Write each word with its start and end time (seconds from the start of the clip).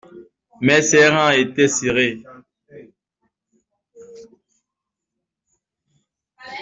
Mais 0.61 0.81
ces 0.81 1.09
rangs 1.09 1.29
étaient 1.29 1.67
serrés. 1.67 2.23